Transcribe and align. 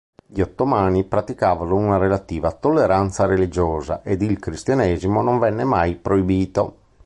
Gli 0.25 0.41
ottomani 0.41 1.03
praticavano 1.03 1.75
una 1.75 1.97
relativa 1.99 2.51
tolleranza 2.53 3.27
religiosa 3.27 4.01
ed 4.01 4.23
il 4.23 4.39
cristianesimo 4.39 5.21
non 5.21 5.37
venne 5.37 5.63
mai 5.63 5.93
proibito. 5.93 6.75